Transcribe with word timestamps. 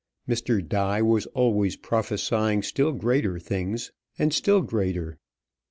Mr. 0.27 0.67
Die 0.67 0.99
was 1.03 1.27
always 1.27 1.75
prophesying 1.75 2.63
still 2.63 2.91
greater 2.91 3.37
things, 3.37 3.91
and 4.17 4.33
still 4.33 4.61
greater. 4.63 5.19